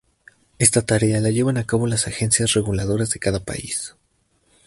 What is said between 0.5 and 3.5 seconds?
Esta tarea la llevan a cabo las agencias reguladoras de cada